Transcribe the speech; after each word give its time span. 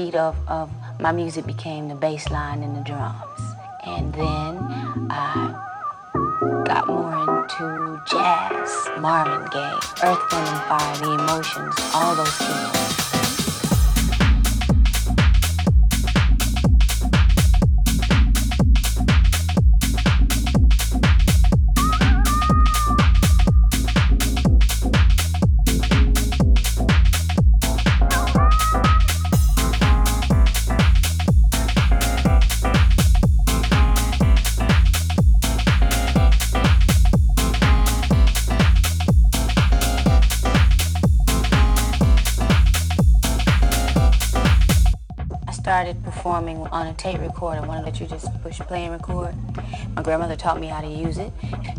heartbeat 0.00 0.14
of, 0.14 0.36
of 0.48 0.70
my 1.00 1.12
music 1.12 1.46
became 1.46 1.88
the 1.88 1.94
bass 1.94 2.30
line 2.30 2.62
and 2.62 2.76
the 2.76 2.82
drums. 2.82 3.40
And 3.84 4.12
then 4.12 4.58
I 5.10 5.54
got 6.66 6.86
more 6.86 7.12
into 7.12 8.00
jazz, 8.10 8.88
Marvin 8.98 9.48
Gaye, 9.50 9.78
Earth, 10.02 10.32
Wind 10.32 10.58
Fire, 10.68 10.96
The 10.98 11.12
Emotions, 11.12 11.74
all 11.94 12.14
those 12.14 12.38
people. 12.38 12.99
Performing 46.20 46.58
on 46.66 46.86
a 46.86 46.92
tape 46.92 47.18
recorder, 47.18 47.62
one 47.62 47.82
that 47.82 47.98
you 47.98 48.06
just 48.06 48.28
push 48.42 48.58
play 48.60 48.84
and 48.84 48.92
record. 48.92 49.34
My 49.96 50.02
grandmother 50.02 50.36
taught 50.36 50.60
me 50.60 50.66
how 50.66 50.82
to 50.82 50.86
use 50.86 51.16
it. 51.16 51.32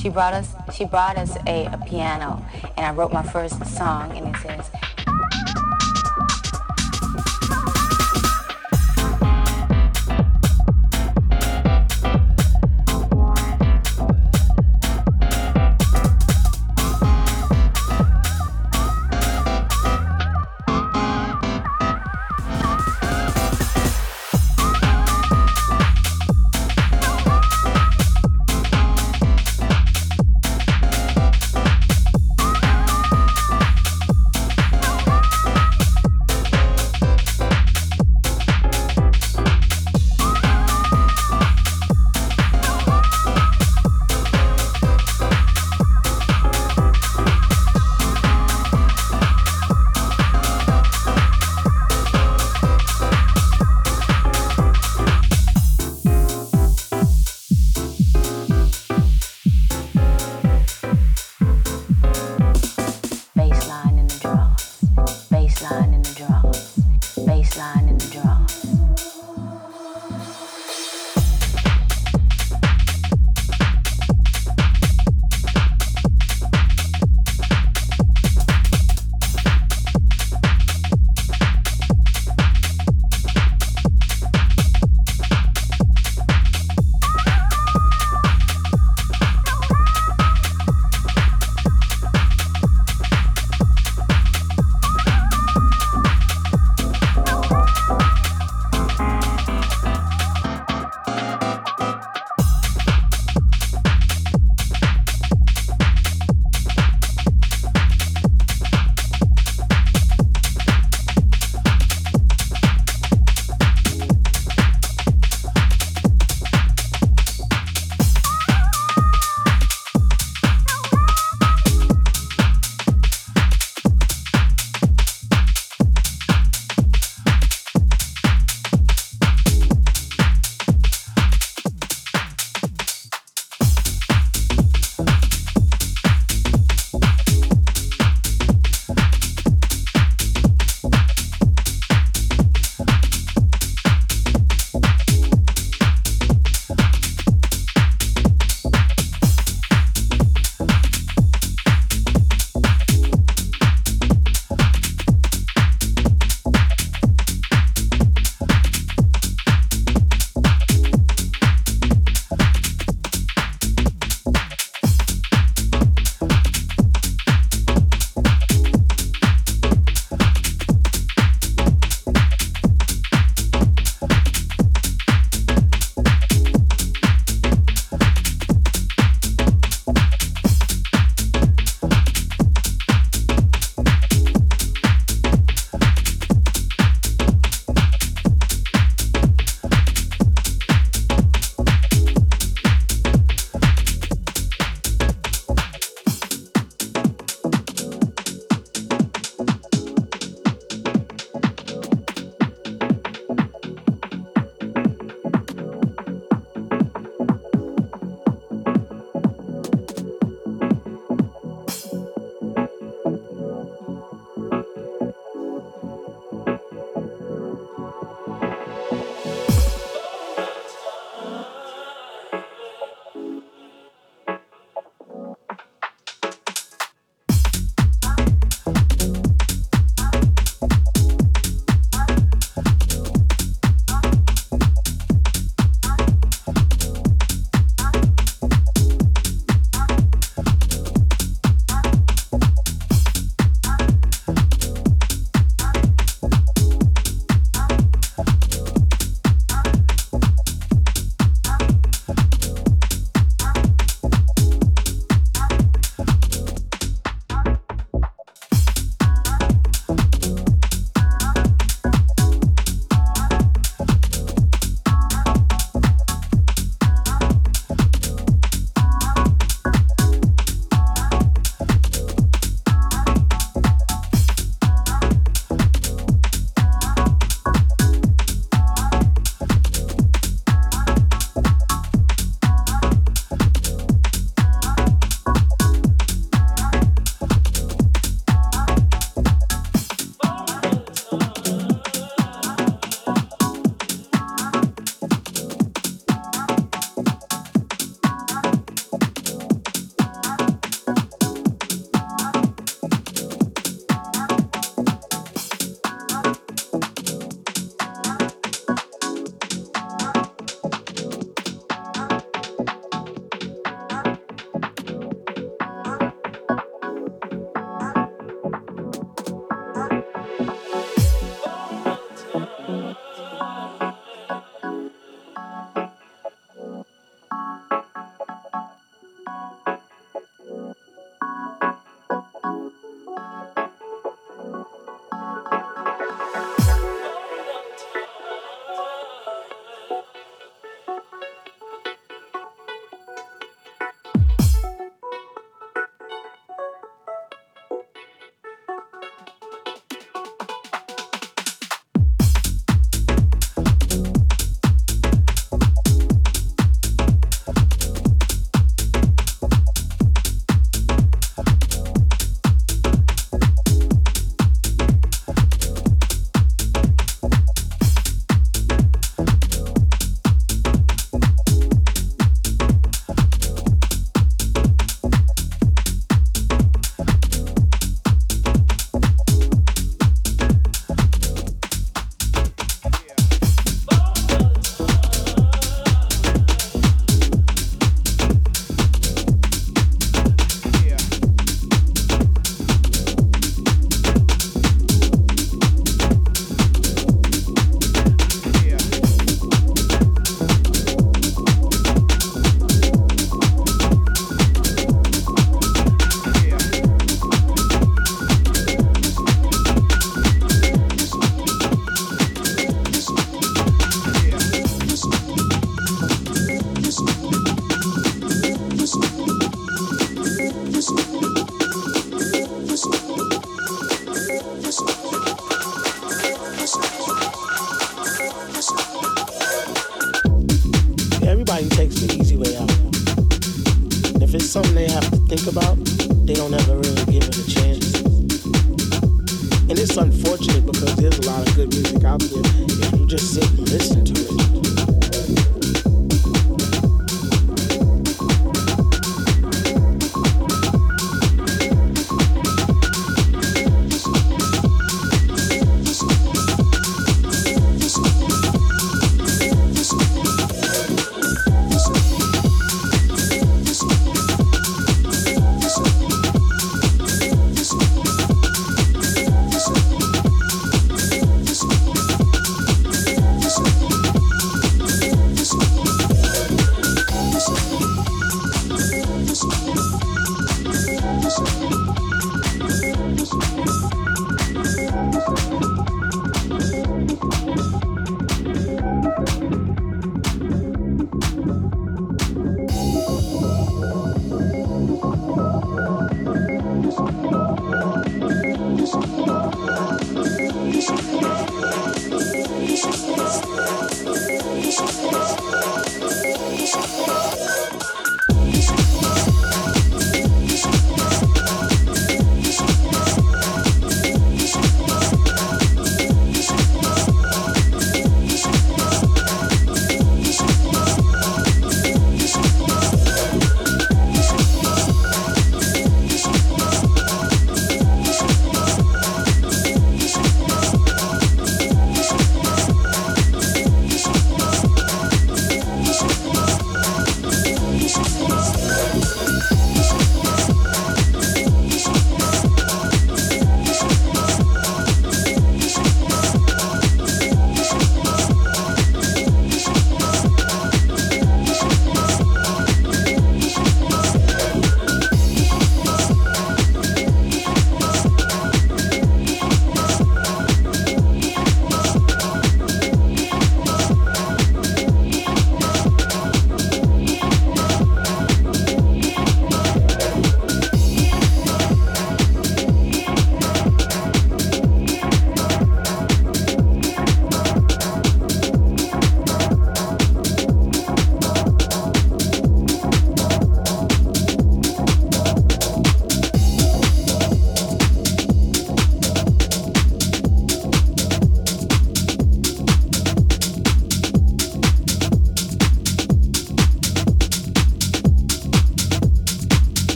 She 0.00 0.10
brought 0.10 0.32
us 0.32 0.54
she 0.72 0.84
brought 0.84 1.18
us 1.18 1.36
a, 1.48 1.66
a 1.66 1.82
piano 1.88 2.46
and 2.76 2.86
I 2.86 2.92
wrote 2.92 3.12
my 3.12 3.24
first 3.24 3.66
song 3.66 4.16
and 4.16 4.28
it 4.28 4.38
says 4.40 4.70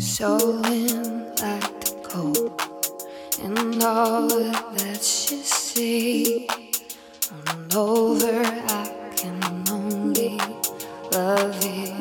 Soaring 0.00 1.26
like 1.42 1.80
the 1.84 2.00
cold, 2.02 2.62
and 3.42 3.82
all 3.82 4.28
that 4.28 5.28
you 5.30 5.42
see. 5.42 6.48
On 7.30 7.68
over, 7.76 8.42
I 8.42 9.12
can 9.14 9.68
only 9.68 10.40
love 11.12 11.62
you. 11.62 11.99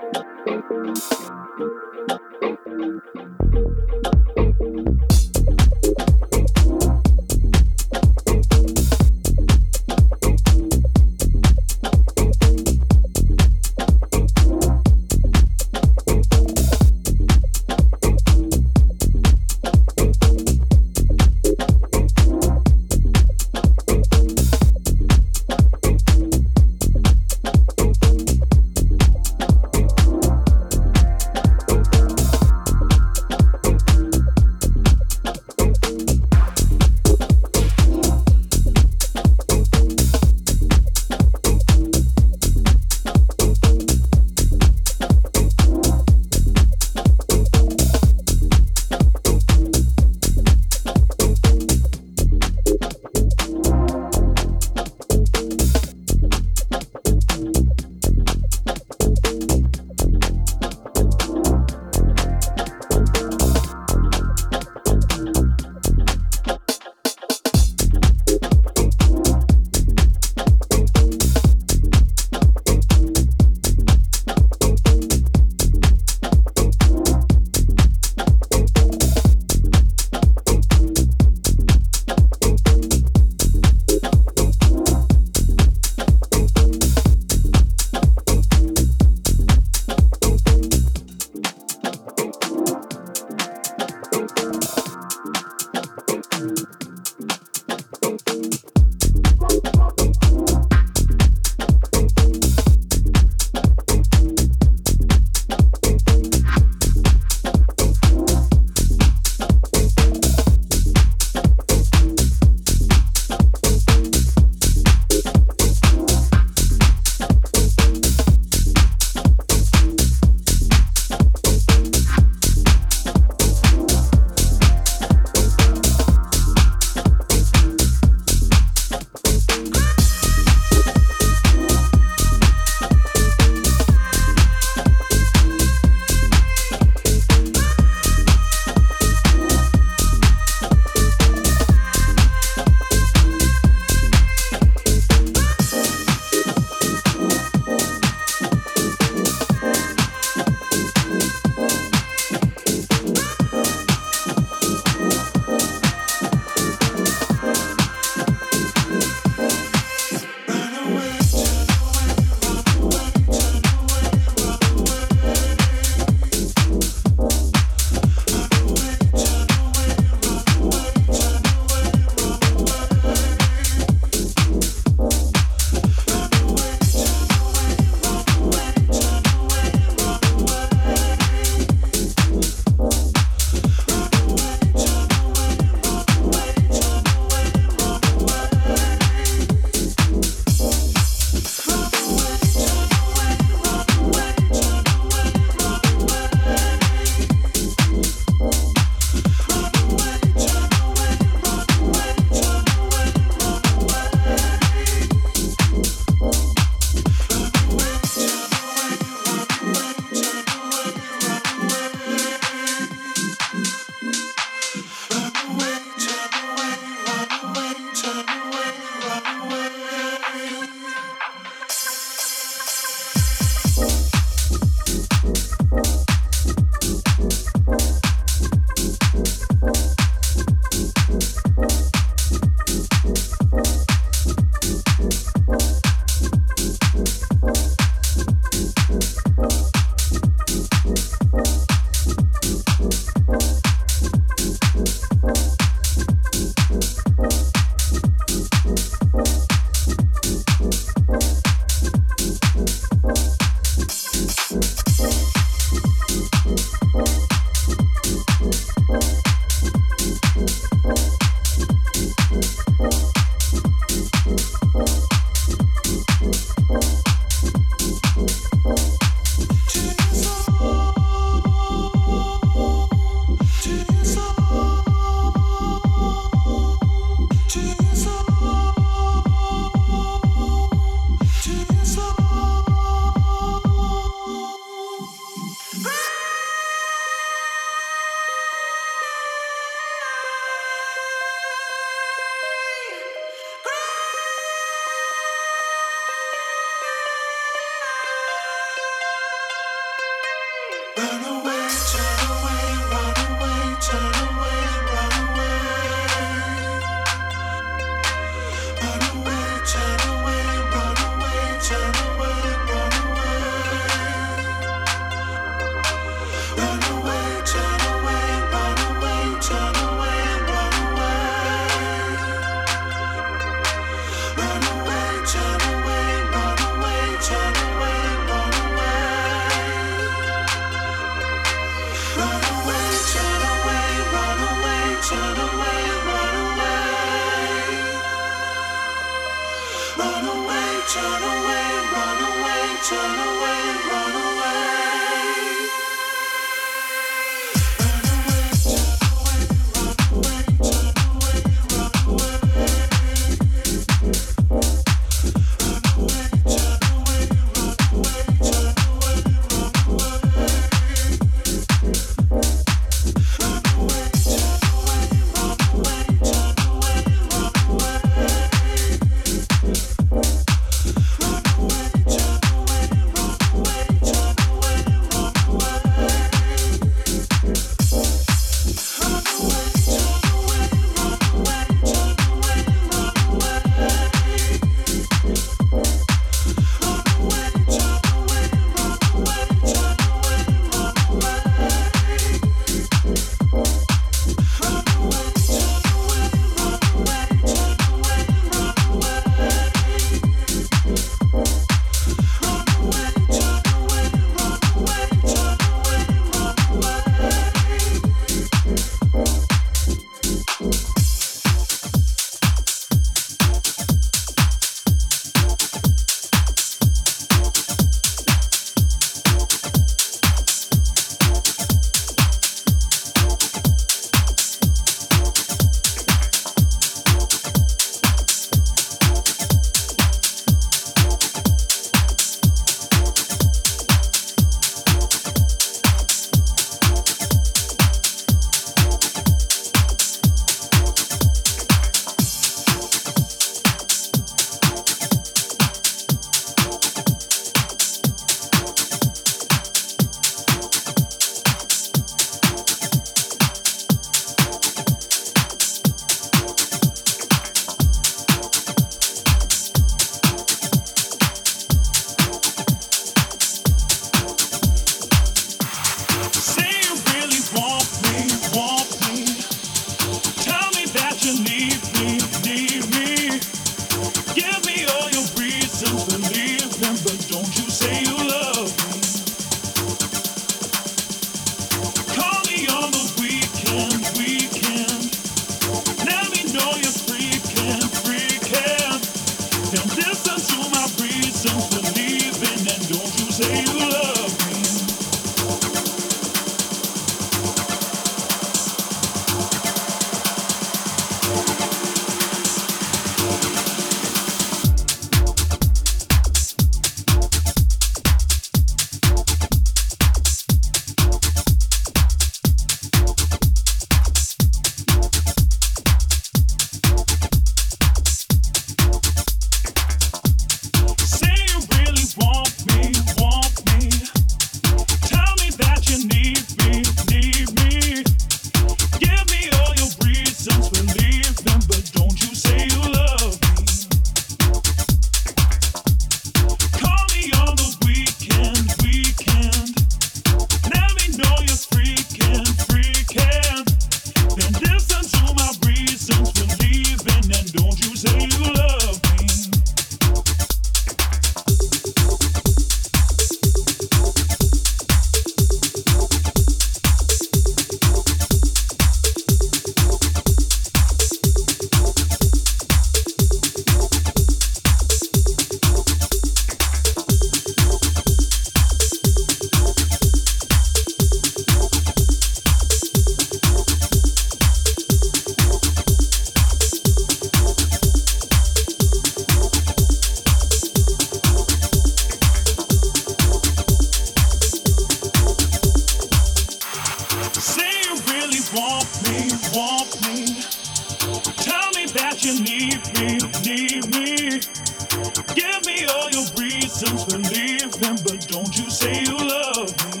Give 594.26 595.66
me 595.66 595.86
all 595.86 596.10
your 596.10 596.26
reasons 596.36 597.04
for 597.04 597.18
leaving, 597.18 597.70
but 598.04 598.26
don't 598.28 598.58
you 598.58 598.68
say 598.70 599.02
you 599.04 599.16
love 599.16 599.70
me. 599.86 600.00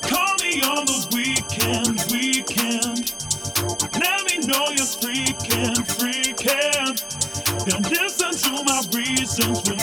Call 0.00 0.34
me 0.42 0.62
on 0.62 0.86
the 0.86 1.08
weekend, 1.14 2.00
weekend. 2.12 3.12
Let 4.00 4.24
me 4.26 4.46
know 4.46 4.70
you're 4.70 4.86
freaking, 4.86 5.76
freaking. 5.98 6.96
And 7.74 7.90
listen 7.90 8.32
to 8.32 8.64
my 8.64 8.82
reasons 8.92 9.60
for 9.62 9.74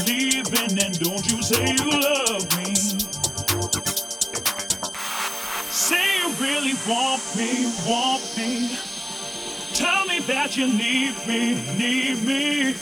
that 10.27 10.57
you 10.57 10.67
need 10.67 11.15
me, 11.25 11.55
need 11.77 12.21
me. 12.23 12.75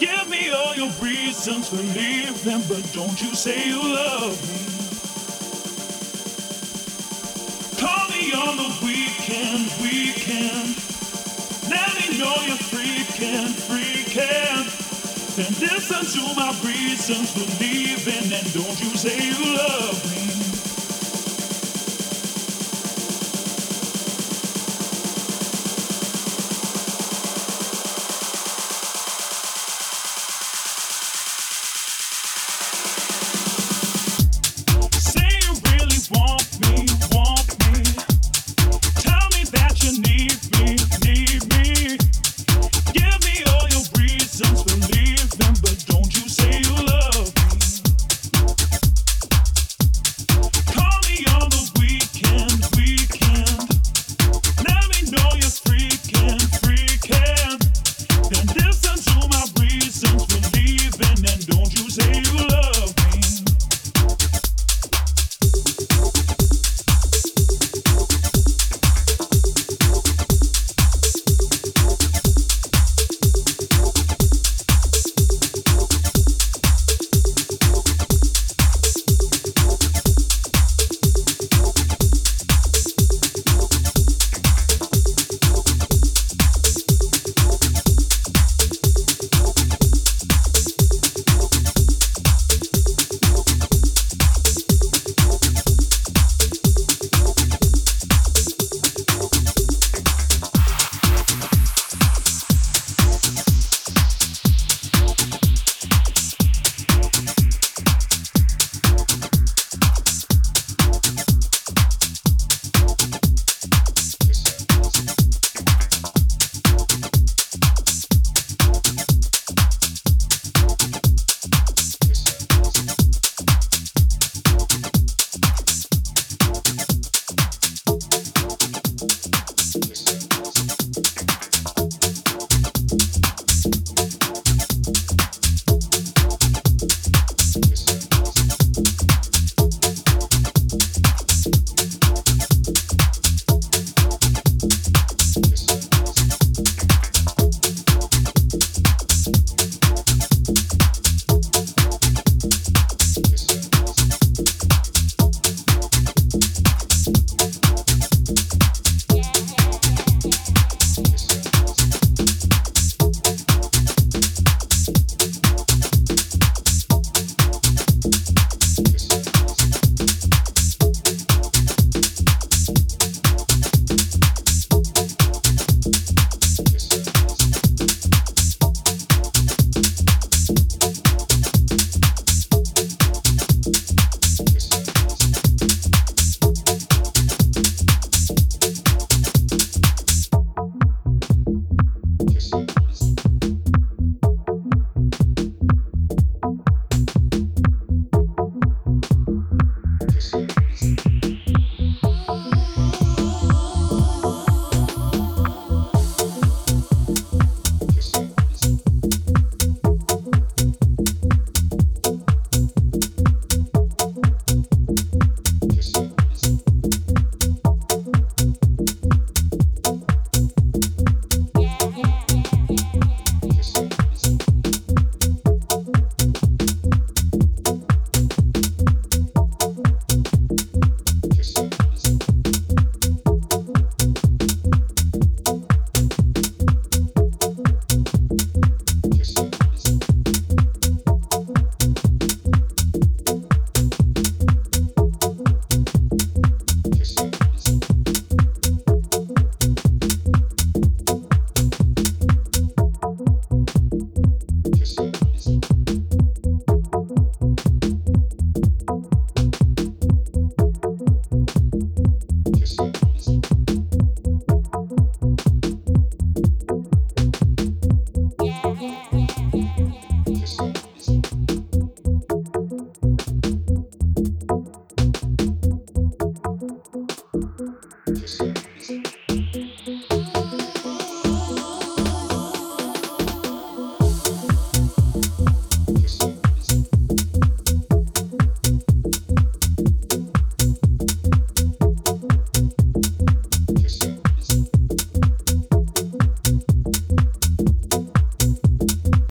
Give 0.00 0.28
me 0.28 0.50
all 0.50 0.74
your 0.74 0.90
reasons 1.00 1.68
for 1.68 1.76
leaving, 1.76 2.62
but 2.68 2.82
don't 2.92 3.20
you 3.22 3.32
say 3.34 3.68
you 3.68 3.80
love 3.80 4.34
me. 4.42 4.58
Call 7.78 8.08
me 8.10 8.32
on 8.34 8.56
the 8.56 8.70
weekend, 8.84 9.70
weekend. 9.80 10.74
Let 11.70 11.94
me 11.94 12.18
know 12.18 12.34
you're 12.42 12.58
freaking, 12.74 13.54
freaking. 13.70 14.66
And 15.38 15.60
listen 15.60 16.04
to 16.20 16.34
my 16.34 16.50
reasons 16.66 17.30
for 17.30 17.46
leaving, 17.62 18.32
and 18.32 18.52
don't 18.52 18.80
you 18.82 18.90
say 18.98 19.16
you 19.16 19.56
love 19.56 20.17